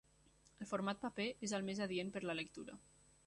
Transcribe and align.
El 0.63 0.67
format 0.69 1.03
paper 1.03 1.27
és 1.47 1.53
el 1.57 1.67
més 1.69 1.83
adient 1.89 2.11
per 2.17 2.25
a 2.25 2.29
la 2.31 2.37
lectura. 2.43 2.81